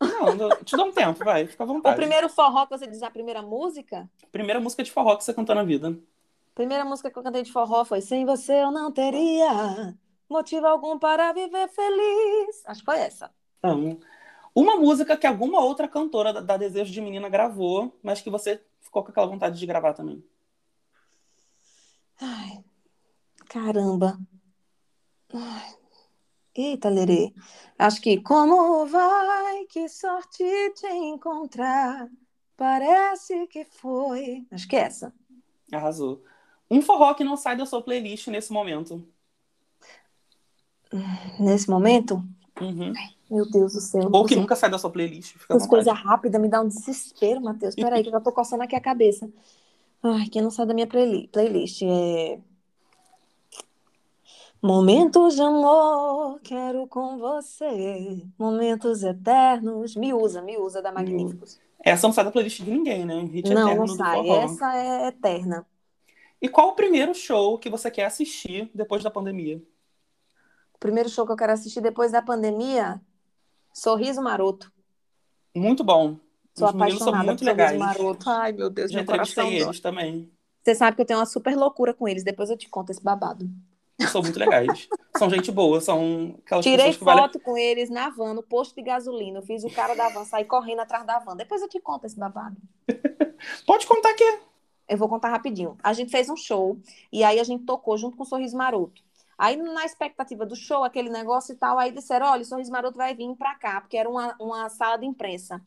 [0.00, 1.94] Não, te dou um tempo, vai, fica à vontade.
[1.94, 4.08] O primeiro forró que você diz a primeira música?
[4.30, 5.96] Primeira música de forró que você cantou na vida.
[6.54, 9.94] Primeira música que eu cantei de forró foi Sem Você Eu Não Teria
[10.28, 12.62] motivo algum para viver feliz.
[12.66, 13.30] Acho que foi essa.
[13.62, 14.00] Amo.
[14.54, 18.62] Uma música que alguma outra cantora da, da Desejo de Menina gravou, mas que você
[18.80, 20.24] ficou com aquela vontade de gravar também.
[22.20, 22.64] Ai,
[23.48, 24.18] caramba.
[25.32, 25.83] Ai.
[26.54, 27.32] Eita, Lerê.
[27.78, 32.08] Acho que como vai, que sorte te encontrar.
[32.56, 34.46] Parece que foi.
[34.52, 35.12] Acho que é essa.
[35.72, 36.22] Arrasou.
[36.70, 39.06] Um forró que não sai da sua playlist nesse momento
[41.38, 42.22] nesse momento?
[42.60, 42.92] Uhum.
[43.30, 44.08] Meu Deus do céu.
[44.12, 45.34] Ou que nunca sai da sua playlist.
[45.48, 47.74] As coisas rápidas me dá um desespero, Matheus.
[47.74, 49.28] Peraí, que eu já tô coçando aqui a cabeça.
[50.02, 51.82] Ai, que não sai da minha playlist.
[51.82, 52.38] É...
[54.64, 58.22] Momentos de amor, quero com você.
[58.38, 59.94] Momentos eternos.
[59.94, 61.60] Me usa, me usa da Magníficos.
[61.78, 63.24] Essa não sai da playlist de ninguém, né?
[63.24, 64.26] Hit não, não sai.
[64.26, 65.66] Essa é eterna.
[66.40, 69.62] E qual o primeiro show que você quer assistir depois da pandemia?
[70.72, 72.98] O primeiro show que eu quero assistir depois da pandemia,
[73.70, 74.72] Sorriso Maroto.
[75.54, 76.16] Muito bom.
[76.54, 77.78] Sou Os meninos são apaixonada muito por Sorriso legais.
[77.78, 78.30] Maroto.
[78.30, 80.32] Ai, meu Deus, Já meu coração eles também.
[80.62, 82.24] Você sabe que eu tenho uma super loucura com eles.
[82.24, 83.46] Depois eu te conto esse babado.
[84.10, 84.88] São muito legais.
[85.16, 88.74] são gente boa, são aquelas Tirei pessoas que foto com eles na van, no posto
[88.74, 89.38] de gasolina.
[89.38, 91.36] Eu fiz o cara da van sair correndo atrás da van.
[91.36, 92.56] Depois eu te conto esse babado.
[93.66, 94.38] Pode contar aqui.
[94.88, 95.78] Eu vou contar rapidinho.
[95.82, 96.76] A gente fez um show
[97.12, 99.02] e aí a gente tocou junto com o Sorriso Maroto.
[99.36, 102.96] Aí, na expectativa do show, aquele negócio e tal, aí disseram: olha, o Sorriso Maroto
[102.96, 105.60] vai vir pra cá, porque era uma, uma sala de imprensa.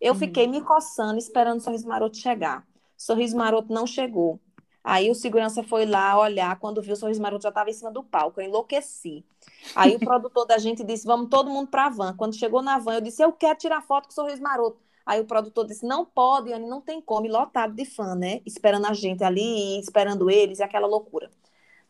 [0.00, 0.18] Eu Uhum.
[0.18, 2.66] fiquei me coçando, esperando o Sorriso Maroto chegar.
[2.96, 4.40] Sorriso Maroto não chegou.
[4.84, 7.90] Aí o segurança foi lá olhar, quando viu o Sorriso Maroto já estava em cima
[7.90, 9.24] do palco, eu enlouqueci.
[9.74, 12.14] Aí o produtor da gente disse: vamos todo mundo pra van.
[12.14, 14.78] Quando chegou na van, eu disse: eu quero tirar foto com o Sorriso Maroto.
[15.06, 18.42] Aí o produtor disse: não pode, Anne, não tem como, e lotado de fã, né?
[18.44, 21.30] Esperando a gente ali, esperando eles, e aquela loucura.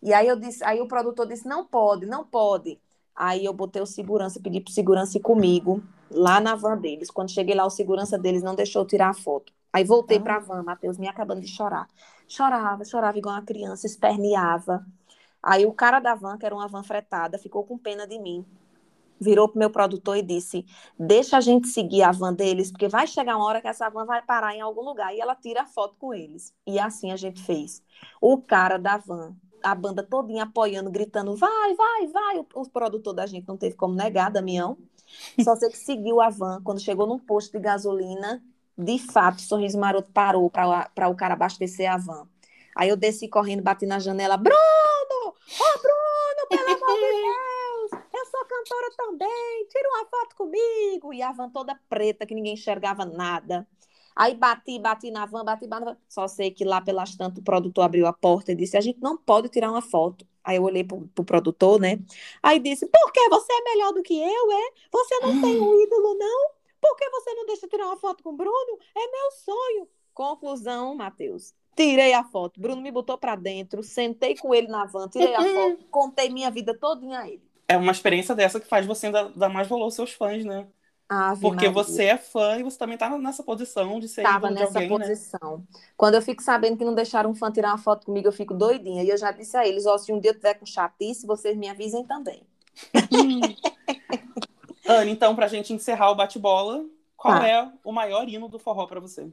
[0.01, 2.79] E aí eu disse, aí o produtor disse: não pode, não pode.
[3.15, 7.11] Aí eu botei o segurança, pedi pro segurança ir comigo, lá na van deles.
[7.11, 9.53] Quando cheguei lá, o segurança deles não deixou tirar a foto.
[9.75, 10.23] Aí voltei Ah.
[10.23, 11.89] pra van, Matheus, me acabando de chorar.
[12.29, 14.87] Chorava, chorava igual uma criança, esperneava.
[15.43, 18.47] Aí o cara da van, que era uma van fretada, ficou com pena de mim.
[19.21, 20.65] Virou pro meu produtor e disse:
[20.99, 24.07] Deixa a gente seguir a van deles, porque vai chegar uma hora que essa van
[24.07, 25.15] vai parar em algum lugar.
[25.15, 26.53] E ela tira a foto com eles.
[26.67, 27.83] E assim a gente fez.
[28.21, 32.39] O cara da van, a banda todinha apoiando, gritando: Vai, vai, vai.
[32.39, 34.77] O, o produtor da gente não teve como negar, Damião.
[35.43, 36.61] Só sei que seguiu a van.
[36.63, 38.43] Quando chegou num posto de gasolina,
[38.77, 42.29] de fato, Sorriso Maroto parou para o cara abastecer a van.
[42.77, 44.59] Aí eu desci correndo, bati na janela: Bruno!
[45.27, 48.05] Ô, Bruno, pelo amor de Deus!
[48.13, 51.13] Eu sou cantora também, tira uma foto comigo.
[51.13, 53.67] E a van toda preta, que ninguém enxergava nada.
[54.17, 55.85] Aí bati, bati na van, bati, bati.
[55.85, 55.99] na van.
[56.09, 59.01] Só sei que lá pelas tantas o produtor abriu a porta e disse: A gente
[59.01, 60.27] não pode tirar uma foto.
[60.43, 61.99] Aí eu olhei pro, pro produtor, né?
[62.43, 64.71] Aí disse: Por que você é melhor do que eu, é?
[64.93, 66.64] Você não tem um ídolo, não?
[66.85, 68.79] Por que você não deixa tirar uma foto com o Bruno?
[68.95, 69.89] É meu sonho.
[70.13, 71.55] Conclusão, Matheus.
[71.75, 72.61] Tirei a foto.
[72.61, 76.51] Bruno me botou pra dentro, sentei com ele na van, tirei a foto, contei minha
[76.51, 77.43] vida todinha a ele.
[77.67, 80.69] É uma experiência dessa que faz você ainda dar mais valor aos seus fãs, né?
[81.09, 81.73] Ave Porque Maria.
[81.73, 84.99] você é fã e você também tá nessa posição de ser ídolo de nessa alguém,
[84.99, 85.07] né?
[85.07, 85.67] posição.
[85.97, 88.55] Quando eu fico sabendo que não deixaram um fã tirar uma foto comigo, eu fico
[88.55, 89.03] doidinha.
[89.03, 91.57] E eu já disse a eles: ó, se um dia eu tiver com chatice, vocês
[91.57, 92.47] me avisem também.
[94.87, 96.85] Anne, então, pra gente encerrar o bate-bola,
[97.17, 97.49] qual Tá.
[97.49, 99.33] é o maior hino do forró pra você?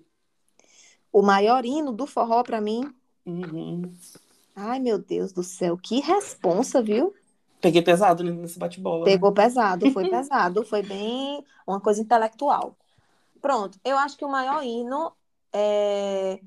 [1.12, 2.90] O maior hino do forró pra mim.
[3.26, 3.94] Uhum.
[4.56, 7.14] Ai, meu Deus do céu, que responsa, viu?
[7.60, 9.06] Peguei pesado nesse bate-bola.
[9.06, 9.12] né?
[9.12, 12.76] Pegou pesado, foi pesado, foi bem uma coisa intelectual.
[13.42, 15.12] Pronto, eu acho que o maior hino
[15.54, 16.40] é.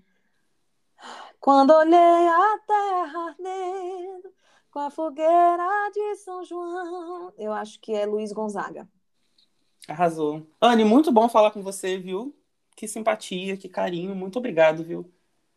[1.41, 1.97] Quando olhei
[2.29, 4.33] a terra ardendo
[4.71, 7.33] com a fogueira de São João.
[7.37, 8.89] Eu acho que é Luiz Gonzaga.
[9.89, 10.47] Arrasou.
[10.61, 12.35] Anne, muito bom falar com você, viu?
[12.77, 14.15] Que simpatia, que carinho.
[14.15, 15.11] Muito obrigado, viu?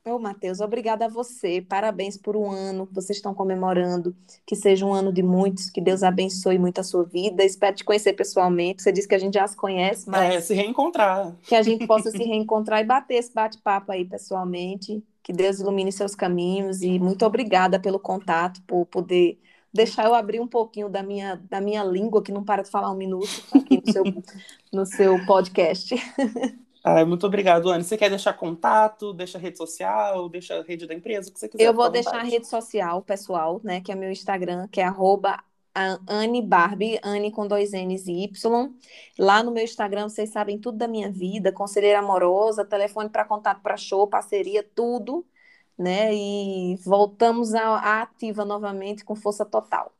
[0.05, 1.61] Ô, Matheus, obrigada a você.
[1.61, 4.15] Parabéns por um ano que vocês estão comemorando.
[4.45, 5.69] Que seja um ano de muitos.
[5.69, 7.43] Que Deus abençoe muito a sua vida.
[7.43, 8.81] Espero te conhecer pessoalmente.
[8.81, 11.35] Você disse que a gente já se conhece, mas É, se reencontrar.
[11.43, 15.03] que a gente possa se reencontrar e bater esse bate-papo aí pessoalmente.
[15.21, 16.81] Que Deus ilumine seus caminhos.
[16.81, 19.37] E muito obrigada pelo contato, por poder
[19.73, 22.91] deixar eu abrir um pouquinho da minha, da minha língua, que não para de falar
[22.91, 24.03] um minuto, aqui no seu,
[24.73, 25.95] no seu podcast.
[26.83, 27.83] Ai, muito obrigado, Anne.
[27.83, 31.49] Você quer deixar contato, deixa rede social, deixa a rede da empresa, o que você
[31.49, 31.63] quiser.
[31.63, 35.43] Eu vou deixar a rede social pessoal, né, que é meu Instagram, que é arroba
[36.07, 38.73] Anne Barbie, Anne com dois N's e Y.
[39.19, 43.61] Lá no meu Instagram vocês sabem tudo da minha vida, conselheira amorosa, telefone para contato
[43.61, 45.25] para show, parceria, tudo,
[45.77, 46.13] né?
[46.15, 49.93] E voltamos à ativa novamente com força total.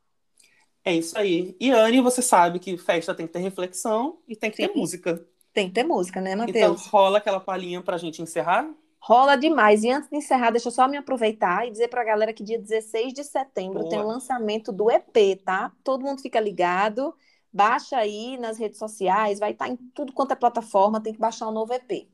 [0.84, 1.56] É isso aí.
[1.60, 4.74] E Anne, você sabe que festa tem que ter reflexão e tem que ter Sim.
[4.74, 5.26] música.
[5.52, 6.86] Tem que ter música, né, Então Matheus?
[6.86, 8.68] rola aquela palhinha pra gente encerrar?
[9.00, 9.82] Rola demais.
[9.84, 12.42] E antes de encerrar, deixa eu só me aproveitar e dizer para a galera que
[12.44, 13.88] dia 16 de setembro Boa.
[13.88, 15.72] tem o lançamento do EP, tá?
[15.84, 17.14] Todo mundo fica ligado.
[17.52, 21.48] Baixa aí nas redes sociais, vai estar em tudo quanto é plataforma, tem que baixar
[21.48, 22.08] o novo EP.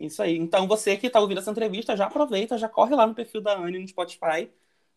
[0.00, 0.38] Isso aí.
[0.38, 3.56] Então você que tá ouvindo essa entrevista, já aproveita, já corre lá no perfil da
[3.56, 4.50] Anne no Spotify,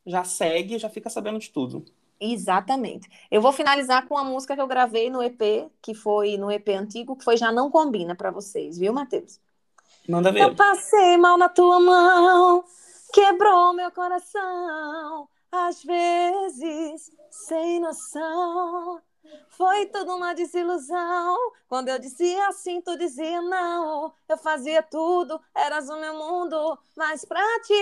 [0.05, 1.83] já segue, já fica sabendo de tudo.
[2.19, 3.09] Exatamente.
[3.29, 6.69] Eu vou finalizar com uma música que eu gravei no EP, que foi no EP
[6.69, 9.41] antigo, que foi Já Não Combina para vocês, viu, Matheus?
[10.07, 10.55] Manda Eu ver.
[10.55, 12.63] passei mal na tua mão,
[13.13, 15.27] quebrou meu coração.
[15.51, 19.01] às vezes sem noção.
[19.49, 21.37] Foi tudo uma desilusão.
[21.67, 24.13] Quando eu dizia assim, tu dizia não.
[24.27, 26.77] Eu fazia tudo, eras o meu mundo.
[26.95, 27.73] Mas pra ti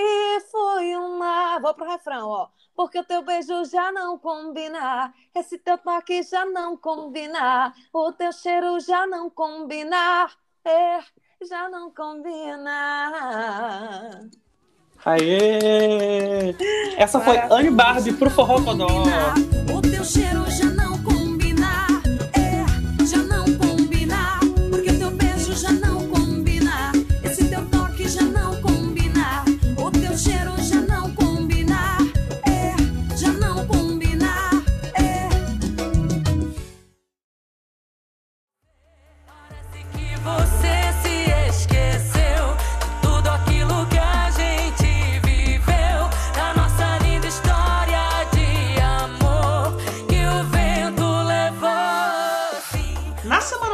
[0.52, 1.60] foi uma.
[1.60, 2.50] Vou pro refrão, ó.
[2.76, 5.14] Porque o teu beijo já não combina.
[5.36, 7.74] Esse teu toque já não combina.
[7.94, 10.30] O teu cheiro já não combina.
[10.66, 11.00] É,
[11.48, 13.12] já não combina.
[15.04, 16.56] Aê!
[16.96, 18.86] Essa foi Anne Barbie pro Forró Codó.
[19.76, 20.41] O teu cheiro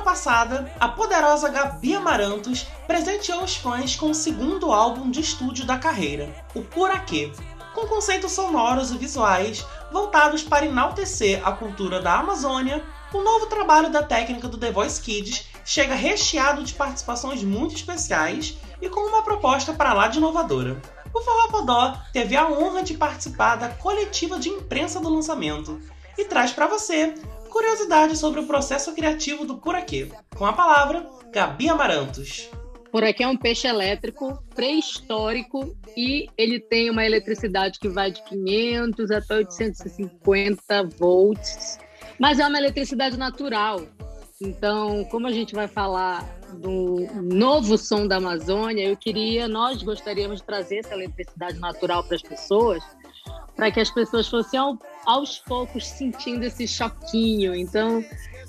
[0.08, 5.78] passada, a poderosa Gabi Amarantos presenteou os fãs com o segundo álbum de estúdio da
[5.78, 7.30] carreira, o Puraquê,
[7.76, 12.82] com conceitos sonoros e visuais voltados para enaltecer a cultura da Amazônia,
[13.14, 18.58] o novo trabalho da técnica do The Voice Kids chega recheado de participações muito especiais
[18.82, 20.82] e com uma proposta para lá de inovadora.
[21.14, 25.82] O Forró Podó teve a honra de participar da coletiva de imprensa do lançamento
[26.18, 27.14] e traz para você
[27.48, 30.10] curiosidades sobre o processo criativo do Puraquê.
[30.36, 32.50] Com a palavra, Gabi Amarantos.
[32.92, 39.12] Puraquê é um peixe elétrico pré-histórico e ele tem uma eletricidade que vai de 500
[39.12, 41.78] até 850 volts,
[42.20, 43.82] mas é uma eletricidade natural.
[44.40, 50.40] Então, como a gente vai falar do novo som da Amazônia, eu queria, nós gostaríamos
[50.40, 52.84] de trazer essa eletricidade natural para as pessoas,
[53.56, 57.56] para que as pessoas fossem ao, aos poucos sentindo esse choquinho.
[57.56, 58.04] Então,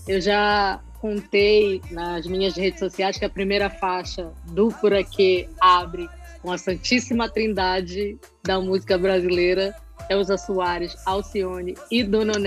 [0.07, 6.09] eu já contei nas minhas redes sociais que a primeira faixa do Por Aqui abre
[6.42, 9.75] com a Santíssima Trindade da música brasileira,
[10.11, 12.38] Elza Soares, Alcione e Dona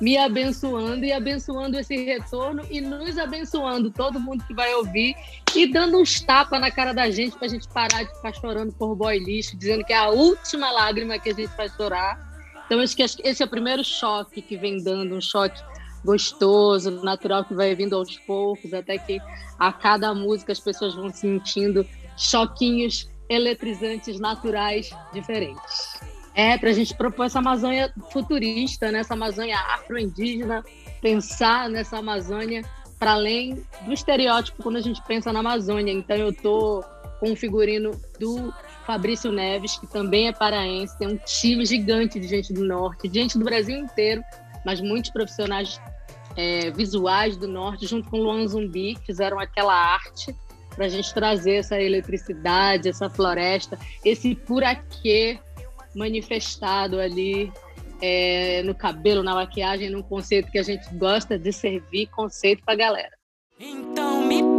[0.00, 5.16] me abençoando e abençoando esse retorno e nos abençoando, todo mundo que vai ouvir,
[5.54, 8.72] e dando uns tapas na cara da gente para a gente parar de ficar chorando
[8.74, 12.35] por boy lixo, dizendo que é a última lágrima que a gente vai chorar.
[12.66, 15.62] Então, acho que esse é o primeiro choque que vem dando, um choque
[16.04, 19.18] gostoso, natural, que vai vindo aos poucos, até que
[19.58, 26.00] a cada música as pessoas vão sentindo choquinhos eletrizantes naturais diferentes.
[26.34, 29.00] É, para a gente propor essa Amazônia futurista, né?
[29.00, 30.62] essa Amazônia afro-indígena,
[31.00, 32.62] pensar nessa Amazônia
[32.98, 35.92] para além do estereótipo quando a gente pensa na Amazônia.
[35.92, 36.84] Então, eu estou
[37.20, 38.52] com um figurino do
[38.86, 43.36] Fabrício Neves, que também é paraense, tem um time gigante de gente do norte, gente
[43.36, 44.22] do Brasil inteiro,
[44.64, 45.80] mas muitos profissionais
[46.36, 50.34] é, visuais do norte, junto com Luan Zumbi, fizeram aquela arte
[50.74, 55.38] para a gente trazer essa eletricidade, essa floresta, esse puraquê
[55.94, 57.50] manifestado ali
[58.00, 62.76] é, no cabelo, na maquiagem, num conceito que a gente gosta de servir conceito para
[62.76, 63.16] galera.
[63.58, 64.55] Então me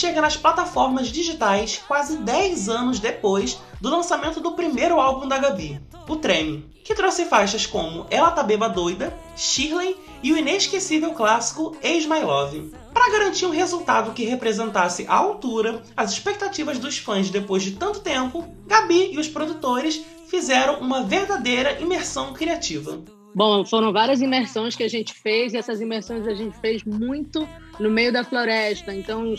[0.00, 5.78] chega nas plataformas digitais quase 10 anos depois do lançamento do primeiro álbum da Gabi,
[6.08, 11.76] o Treme, que trouxe faixas como Ela Tá Beba Doida, Shirley e o inesquecível clássico
[11.82, 12.72] Ex My Love.
[12.94, 18.00] Para garantir um resultado que representasse à altura as expectativas dos fãs depois de tanto
[18.00, 23.02] tempo, Gabi e os produtores fizeram uma verdadeira imersão criativa.
[23.34, 27.48] Bom, foram várias imersões que a gente fez, e essas imersões a gente fez muito
[27.78, 28.94] no meio da floresta.
[28.94, 29.34] Então,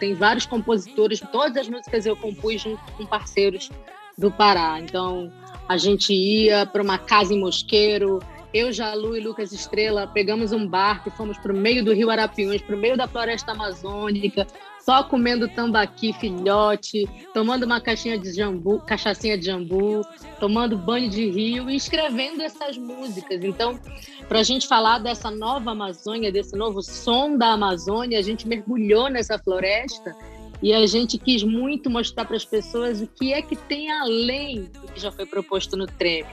[0.00, 3.70] tem vários compositores, todas as músicas eu compus junto com parceiros
[4.16, 4.80] do Pará.
[4.80, 5.30] Então,
[5.68, 8.20] a gente ia para uma casa em Mosqueiro,
[8.54, 12.08] eu, Jalu e Lucas Estrela pegamos um barco e fomos para o meio do rio
[12.08, 14.46] Arapiuns, para o meio da floresta amazônica,
[14.84, 20.04] só comendo tambaqui, filhote, tomando uma caixinha de jambu, cachaçinha de jambu,
[20.38, 23.42] tomando banho de rio e escrevendo essas músicas.
[23.42, 23.80] Então,
[24.28, 29.08] para a gente falar dessa nova Amazônia, desse novo som da Amazônia, a gente mergulhou
[29.08, 30.14] nessa floresta
[30.62, 34.64] e a gente quis muito mostrar para as pessoas o que é que tem além
[34.64, 36.28] do que já foi proposto no Treme.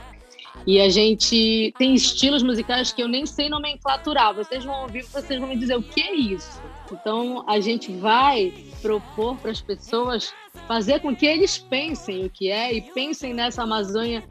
[0.67, 4.35] E a gente tem estilos musicais que eu nem sei nomenclaturar.
[4.35, 6.61] Vocês vão ouvir, vocês vão me dizer o que é isso.
[6.91, 10.33] Então a gente vai propor para as pessoas
[10.67, 14.23] fazer com que eles pensem o que é e pensem nessa Amazônia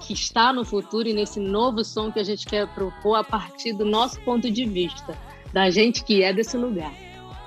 [0.00, 3.72] que está no futuro e nesse novo som que a gente quer propor a partir
[3.72, 5.18] do nosso ponto de vista
[5.52, 6.92] da gente que é desse lugar.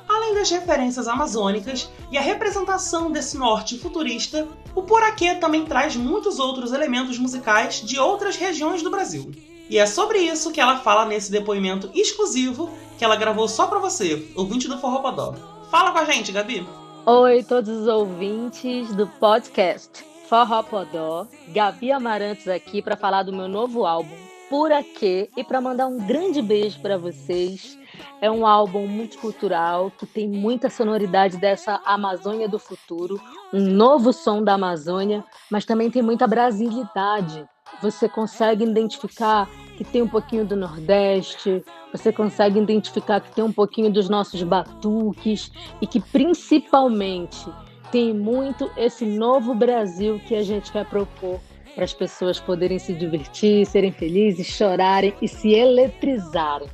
[0.07, 6.39] Além das referências amazônicas e a representação desse norte futurista, o Poraquê também traz muitos
[6.39, 9.31] outros elementos musicais de outras regiões do Brasil.
[9.69, 13.77] E é sobre isso que ela fala nesse depoimento exclusivo que ela gravou só para
[13.77, 15.35] você, ouvinte do Forró Podó.
[15.69, 16.67] Fala com a gente, Gabi!
[17.05, 21.27] Oi, todos os ouvintes do podcast Forró Podó.
[21.49, 24.15] Gabi Amarantos aqui para falar do meu novo álbum,
[24.49, 27.77] Por Aqui, e para mandar um grande beijo para vocês.
[28.21, 33.21] É um álbum multicultural que tem muita sonoridade dessa Amazônia do futuro,
[33.53, 37.47] um novo som da Amazônia, mas também tem muita brasilidade
[37.81, 43.51] você consegue identificar que tem um pouquinho do Nordeste, você consegue identificar que tem um
[43.51, 45.51] pouquinho dos nossos batuques
[45.81, 47.47] e que principalmente
[47.91, 51.39] tem muito esse novo Brasil que a gente quer propor
[51.73, 56.69] para as pessoas poderem se divertir, serem felizes, chorarem e se eletrizarem.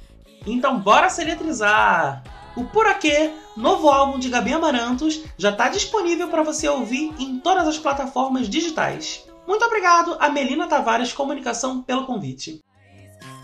[0.48, 2.24] Então bora se eletrizar!
[2.56, 7.38] O Por Aqui, novo álbum de Gabi Amarantos, já está disponível para você ouvir em
[7.38, 9.26] todas as plataformas digitais.
[9.48, 12.64] Muito obrigado a Melina Tavares Comunicação pelo convite.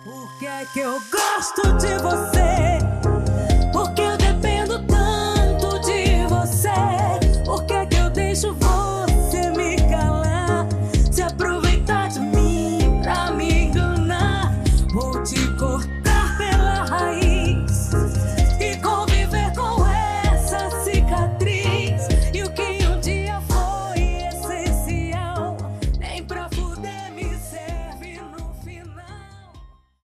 [0.04, 2.91] Por que, é que eu gosto de você?